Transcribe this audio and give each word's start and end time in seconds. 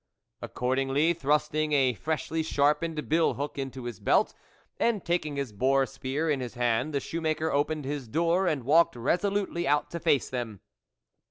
Accordingly, 0.41 1.13
thrusting 1.13 1.73
a 1.73 1.93
freshly 1.93 2.41
sharpened 2.41 3.07
bill 3.07 3.35
hook 3.35 3.59
into 3.59 3.83
his 3.83 3.99
belt, 3.99 4.33
and 4.79 5.05
taking 5.05 5.35
his 5.35 5.53
boar 5.53 5.85
spear 5.85 6.27
in 6.27 6.39
his 6.39 6.55
hand, 6.55 6.91
the 6.91 6.99
shoemaker 6.99 7.51
opened 7.51 7.85
his 7.85 8.07
door 8.07 8.47
and 8.47 8.63
walked 8.63 8.95
resolutely 8.95 9.67
out 9.67 9.91
to 9.91 9.99
face 9.99 10.27
them. 10.27 10.59